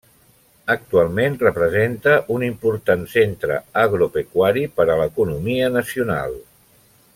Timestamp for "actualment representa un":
0.75-2.45